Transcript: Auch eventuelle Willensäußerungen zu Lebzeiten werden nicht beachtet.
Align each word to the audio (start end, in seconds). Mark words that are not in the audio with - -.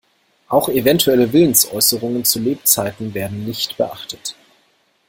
Auch 0.47 0.67
eventuelle 0.69 1.31
Willensäußerungen 1.31 2.25
zu 2.25 2.39
Lebzeiten 2.39 3.13
werden 3.13 3.45
nicht 3.45 3.77
beachtet. 3.77 4.35